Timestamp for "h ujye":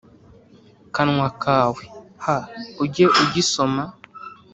2.23-3.05